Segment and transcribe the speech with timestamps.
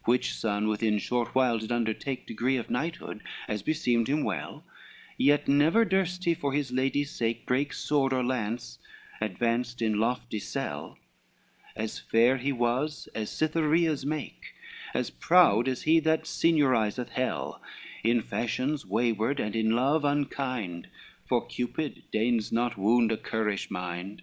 [0.00, 4.64] XLVI "Which son, within short while, did undertake Degree of knighthood, as beseemed him well,
[5.16, 8.80] Yet never durst he for his lady's sake Break sword or lance,
[9.20, 10.98] advance in lofty sell;
[11.76, 14.54] As fair he was, as Citherea's make,
[14.92, 17.62] As proud as he that signoriseth hell,
[18.02, 20.88] In fashions wayward, and in love unkind,
[21.28, 24.22] For Cupid deigns not wound a currish mind.